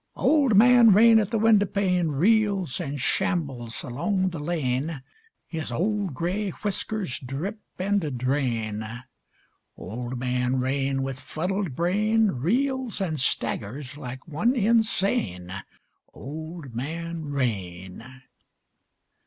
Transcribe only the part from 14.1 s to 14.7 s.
one